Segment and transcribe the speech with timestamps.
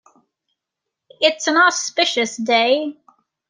[1.19, 2.97] It's an auspicious day.